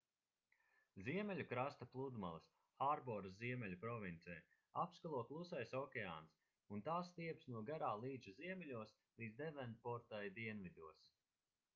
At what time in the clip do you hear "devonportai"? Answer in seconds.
9.45-10.25